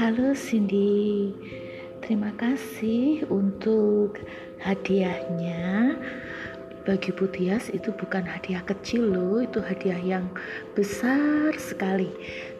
Halo 0.00 0.32
Cindy, 0.32 1.36
terima 2.00 2.32
kasih 2.40 3.28
untuk 3.28 4.16
hadiahnya. 4.64 6.00
Bagi 6.88 7.12
Putias 7.12 7.68
itu 7.68 7.92
bukan 7.92 8.24
hadiah 8.24 8.64
kecil 8.64 9.12
loh, 9.12 9.44
itu 9.44 9.60
hadiah 9.60 10.00
yang 10.00 10.32
besar 10.72 11.52
sekali. 11.60 12.08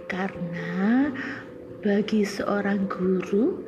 Karena 0.04 1.08
bagi 1.80 2.28
seorang 2.28 2.84
guru, 2.92 3.64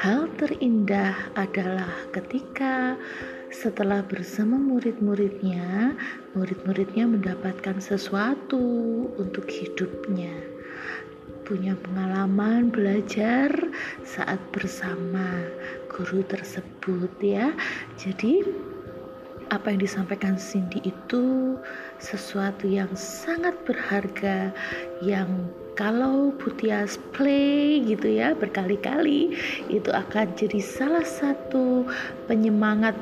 hal 0.00 0.32
terindah 0.40 1.36
adalah 1.36 1.92
ketika 2.16 2.96
setelah 3.50 4.02
bersama 4.06 4.58
murid-muridnya, 4.58 5.94
murid-muridnya 6.34 7.06
mendapatkan 7.06 7.78
sesuatu 7.78 8.60
untuk 9.16 9.46
hidupnya 9.48 10.56
punya 11.46 11.78
pengalaman 11.78 12.74
belajar 12.74 13.54
saat 14.02 14.42
bersama 14.50 15.46
guru 15.86 16.26
tersebut 16.26 17.14
ya. 17.22 17.54
Jadi 17.94 18.42
apa 19.54 19.70
yang 19.70 19.78
disampaikan 19.78 20.34
Cindy 20.34 20.82
itu 20.82 21.54
sesuatu 22.02 22.66
yang 22.66 22.90
sangat 22.98 23.54
berharga 23.62 24.50
yang 25.06 25.30
kalau 25.78 26.34
Butias 26.34 26.98
play 27.14 27.78
gitu 27.86 28.10
ya 28.18 28.34
berkali-kali 28.34 29.38
itu 29.70 29.90
akan 29.94 30.34
jadi 30.34 30.58
salah 30.58 31.06
satu 31.06 31.86
penyemangat 32.26 32.98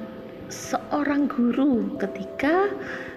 seorang 0.54 1.26
guru 1.26 1.98
ketika 1.98 2.70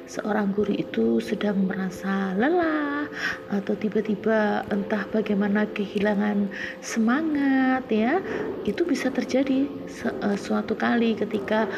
seorang 0.09 0.55
guru 0.57 0.73
itu 0.73 1.21
sedang 1.21 1.69
merasa 1.69 2.33
lelah 2.33 3.05
atau 3.53 3.77
tiba-tiba 3.77 4.65
entah 4.73 5.05
bagaimana 5.13 5.69
kehilangan 5.75 6.49
semangat 6.81 7.85
ya 7.93 8.17
itu 8.65 8.81
bisa 8.87 9.13
terjadi 9.13 9.69
uh, 10.25 10.33
suatu 10.39 10.73
kali 10.73 11.13
ketika 11.13 11.69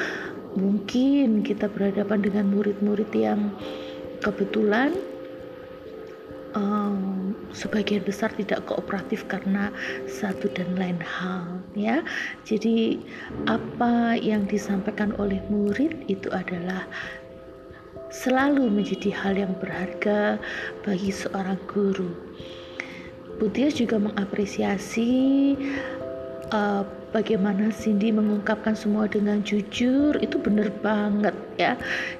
mungkin 0.55 1.43
kita 1.43 1.67
berhadapan 1.67 2.23
dengan 2.23 2.45
murid-murid 2.53 3.11
yang 3.11 3.51
kebetulan 4.23 4.95
um, 6.53 7.33
sebagian 7.53 8.05
besar 8.05 8.31
tidak 8.33 8.65
kooperatif 8.69 9.25
karena 9.29 9.73
satu 10.07 10.49
dan 10.53 10.73
lain 10.77 11.01
hal 11.01 11.61
ya 11.73 12.01
jadi 12.45 13.01
apa 13.49 14.17
yang 14.21 14.45
disampaikan 14.45 15.13
oleh 15.17 15.41
murid 15.49 16.05
itu 16.09 16.29
adalah 16.29 16.85
selalu 18.09 18.69
menjadi 18.73 19.13
hal 19.13 19.37
yang 19.37 19.53
berharga 19.61 20.41
bagi 20.81 21.13
seorang 21.13 21.57
guru. 21.69 22.09
Butias 23.39 23.77
juga 23.79 24.01
mengapresiasi 24.01 25.11
uh, 26.51 26.83
bagaimana 27.15 27.71
Cindy 27.71 28.11
mengungkapkan 28.11 28.75
semua 28.75 29.07
dengan 29.07 29.39
jujur 29.45 30.17
itu 30.19 30.35
benar 30.41 30.73
banget 30.83 31.35
ya. 31.55 31.73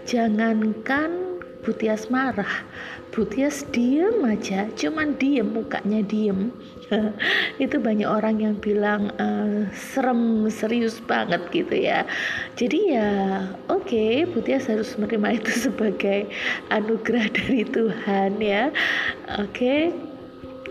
Jangankan 0.08 1.29
Butias 1.60 2.08
marah. 2.08 2.64
Butias 3.10 3.66
diem 3.74 4.22
aja 4.24 4.70
cuman 4.80 5.18
diem 5.20 5.44
mukanya 5.44 6.00
diem. 6.06 6.56
Itu 7.64 7.82
banyak 7.82 8.08
orang 8.08 8.40
yang 8.40 8.56
bilang 8.58 9.12
uh, 9.20 9.68
serem 9.76 10.48
serius 10.48 11.04
banget 11.04 11.42
gitu 11.52 11.76
ya. 11.76 12.08
Jadi 12.56 12.96
ya 12.96 13.10
oke 13.68 13.86
okay, 13.86 14.24
Butias 14.24 14.72
harus 14.72 14.96
menerima 14.96 15.44
itu 15.44 15.52
sebagai 15.70 16.32
anugerah 16.72 17.28
dari 17.34 17.68
Tuhan 17.68 18.40
ya. 18.40 18.72
Oke. 19.38 19.54
okay 19.94 20.09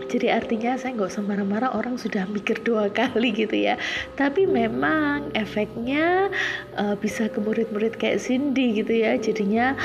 jadi 0.09 0.41
artinya 0.41 0.73
saya 0.73 0.97
nggak 0.97 1.13
usah 1.13 1.21
marah-marah 1.21 1.71
orang 1.77 1.95
sudah 2.01 2.25
mikir 2.25 2.57
dua 2.65 2.89
kali 2.97 3.29
gitu 3.31 3.53
ya. 3.53 3.77
Tapi 4.17 4.49
memang 4.49 5.29
efeknya 5.37 6.33
uh, 6.75 6.97
bisa 6.97 7.29
ke 7.29 7.37
murid-murid 7.37 7.95
kayak 8.01 8.17
Cindy 8.17 8.81
gitu 8.81 8.89
ya. 8.89 9.15
Jadinya 9.21 9.77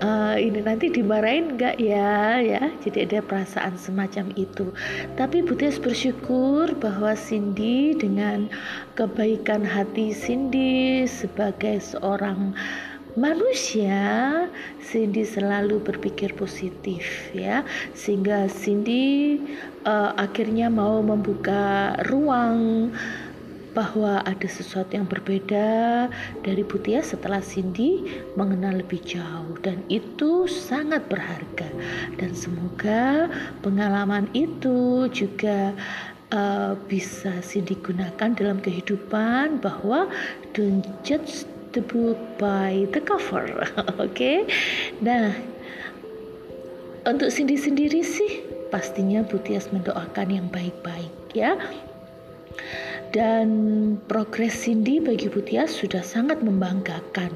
uh, 0.00 0.34
ini 0.40 0.64
nanti 0.64 0.88
dimarahin 0.88 1.60
nggak 1.60 1.76
ya 1.76 2.40
ya. 2.40 2.72
Jadi 2.80 3.04
ada 3.04 3.20
perasaan 3.20 3.76
semacam 3.76 4.32
itu. 4.40 4.72
Tapi 5.20 5.44
Butias 5.44 5.76
bersyukur 5.76 6.72
bahwa 6.80 7.12
Cindy 7.12 7.92
dengan 7.92 8.48
kebaikan 8.96 9.60
hati 9.60 10.16
Cindy 10.16 11.04
sebagai 11.04 11.84
seorang 11.84 12.56
manusia 13.16 14.46
Cindy 14.84 15.24
selalu 15.24 15.80
berpikir 15.82 16.36
positif 16.36 17.32
ya. 17.32 17.64
Sehingga 17.96 18.46
Cindy 18.46 19.40
uh, 19.88 20.12
akhirnya 20.14 20.68
mau 20.68 21.00
membuka 21.00 21.96
ruang 22.06 22.92
bahwa 23.76 24.24
ada 24.24 24.48
sesuatu 24.48 24.96
yang 24.96 25.04
berbeda 25.04 26.08
dari 26.40 26.64
Butia 26.64 27.04
setelah 27.04 27.44
Cindy 27.44 28.08
mengenal 28.32 28.80
lebih 28.80 29.04
jauh. 29.04 29.52
Dan 29.60 29.84
itu 29.92 30.48
sangat 30.48 31.04
berharga. 31.12 31.68
Dan 32.16 32.32
semoga 32.32 33.28
pengalaman 33.60 34.32
itu 34.32 35.12
juga 35.12 35.76
uh, 36.32 36.72
bisa 36.88 37.36
Cindy 37.44 37.76
gunakan 37.76 38.32
dalam 38.32 38.64
kehidupan 38.64 39.60
bahwa 39.60 40.08
don't 40.56 40.88
judge 41.04 41.44
the 41.76 41.84
book 41.84 42.16
by 42.40 42.88
the 42.96 43.04
cover. 43.04 43.68
Oke. 44.00 44.00
okay? 44.08 44.48
Nah, 45.04 45.36
untuk 47.04 47.28
Cindy 47.28 47.60
sendiri 47.60 48.00
sih 48.00 48.40
pastinya 48.72 49.20
Butias 49.22 49.68
mendoakan 49.70 50.28
yang 50.32 50.46
baik-baik 50.48 51.12
ya 51.36 51.54
dan 53.14 53.48
progres 54.10 54.66
Cindy 54.66 54.98
bagi 54.98 55.30
Butias 55.30 55.76
sudah 55.76 56.02
sangat 56.02 56.42
membanggakan. 56.42 57.30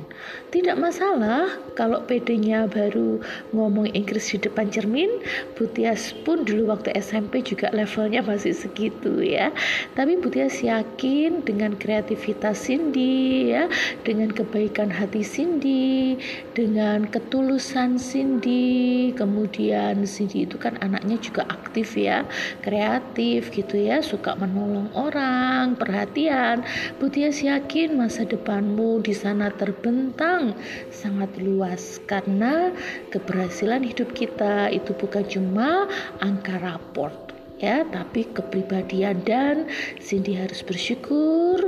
Tidak 0.50 0.74
masalah 0.74 1.46
kalau 1.78 2.02
PD-nya 2.04 2.66
baru 2.66 3.22
ngomong 3.54 3.94
Inggris 3.94 4.34
di 4.34 4.42
depan 4.42 4.66
cermin, 4.72 5.22
Butias 5.54 6.10
pun 6.26 6.42
dulu 6.42 6.74
waktu 6.74 6.90
SMP 6.98 7.44
juga 7.46 7.70
levelnya 7.70 8.24
masih 8.24 8.56
segitu 8.56 9.22
ya. 9.22 9.54
Tapi 9.94 10.18
Butias 10.18 10.58
yakin 10.64 11.46
dengan 11.46 11.78
kreativitas 11.78 12.66
Cindy 12.66 13.54
ya, 13.54 13.70
dengan 14.02 14.34
kebaikan 14.34 14.90
hati 14.90 15.22
Cindy, 15.22 16.18
dengan 16.56 17.06
ketulusan 17.06 18.00
Cindy, 18.00 19.14
kemudian 19.14 20.02
Cindy 20.08 20.48
itu 20.48 20.58
kan 20.58 20.74
anaknya 20.82 21.20
juga 21.22 21.46
aktif 21.46 21.94
ya, 21.94 22.26
kreatif 22.64 23.54
gitu 23.54 23.78
ya, 23.78 24.02
suka 24.02 24.34
menolong 24.34 24.90
orang 24.98 25.59
sayang, 25.60 25.76
perhatian. 25.76 26.64
Butias 26.96 27.44
yakin 27.44 28.00
masa 28.00 28.24
depanmu 28.24 29.04
di 29.04 29.12
sana 29.12 29.52
terbentang 29.52 30.56
sangat 30.88 31.36
luas 31.36 32.00
karena 32.08 32.72
keberhasilan 33.12 33.84
hidup 33.84 34.16
kita 34.16 34.72
itu 34.72 34.96
bukan 34.96 35.20
cuma 35.28 35.84
angka 36.24 36.56
raport 36.64 37.36
ya, 37.60 37.84
tapi 37.92 38.24
kepribadian 38.32 39.20
dan 39.28 39.68
Cindy 40.00 40.32
harus 40.32 40.64
bersyukur 40.64 41.60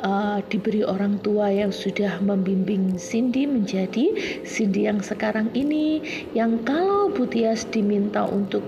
uh, 0.00 0.40
diberi 0.48 0.80
orang 0.80 1.20
tua 1.20 1.52
yang 1.52 1.76
sudah 1.76 2.16
membimbing 2.24 2.96
Cindy 2.96 3.44
menjadi 3.44 4.40
Cindy 4.48 4.88
yang 4.88 5.04
sekarang 5.04 5.52
ini 5.52 6.00
yang 6.32 6.64
kalau 6.64 7.12
Butias 7.12 7.68
diminta 7.68 8.24
untuk 8.24 8.64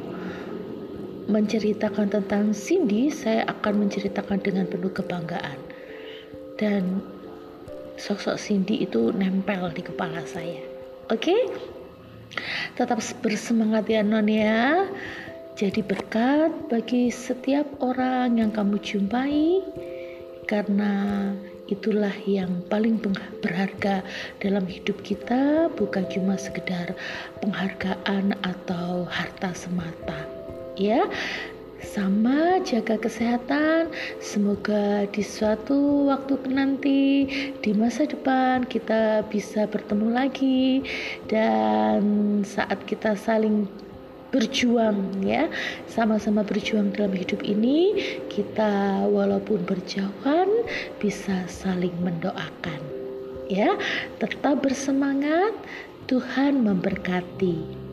menceritakan 1.29 2.09
tentang 2.09 2.57
Cindy, 2.57 3.13
saya 3.13 3.45
akan 3.45 3.87
menceritakan 3.87 4.41
dengan 4.41 4.65
penuh 4.65 4.89
kebanggaan. 4.89 5.61
Dan 6.57 7.05
sosok 8.01 8.41
Cindy 8.41 8.81
itu 8.83 9.13
nempel 9.13 9.69
di 9.77 9.85
kepala 9.85 10.25
saya. 10.25 10.65
Oke? 11.13 11.29
Okay? 11.29 11.43
Tetap 12.81 12.99
bersemangat 13.21 13.87
ya 13.93 14.01
non 14.01 14.27
ya. 14.27 14.89
Jadi 15.59 15.85
berkat 15.85 16.71
bagi 16.71 17.11
setiap 17.11 17.67
orang 17.83 18.39
yang 18.39 18.51
kamu 18.55 18.79
jumpai 18.79 19.61
karena 20.47 21.35
itulah 21.67 22.15
yang 22.25 22.63
paling 22.71 22.97
berharga 23.43 24.01
dalam 24.39 24.65
hidup 24.65 25.03
kita 25.03 25.69
bukan 25.75 26.07
cuma 26.09 26.39
sekedar 26.39 26.95
penghargaan 27.43 28.39
atau 28.41 29.05
harta 29.11 29.51
semata 29.53 30.38
ya. 30.79 31.11
Sama 31.79 32.59
jaga 32.67 32.99
kesehatan. 32.99 33.95
Semoga 34.19 35.07
di 35.11 35.23
suatu 35.23 36.11
waktu 36.11 36.35
nanti 36.51 37.27
di 37.63 37.71
masa 37.71 38.03
depan 38.07 38.67
kita 38.67 39.23
bisa 39.31 39.67
bertemu 39.71 40.09
lagi 40.11 40.83
dan 41.31 42.03
saat 42.43 42.83
kita 42.87 43.15
saling 43.15 43.71
berjuang 44.35 45.23
ya. 45.23 45.47
Sama-sama 45.87 46.43
berjuang 46.43 46.93
dalam 46.93 47.15
hidup 47.15 47.47
ini 47.47 47.95
kita 48.27 49.07
walaupun 49.07 49.63
berjauhan 49.65 50.51
bisa 50.99 51.47
saling 51.47 51.95
mendoakan 52.03 52.81
ya. 53.47 53.75
Tetap 54.19 54.67
bersemangat 54.67 55.55
Tuhan 56.11 56.67
memberkati. 56.67 57.88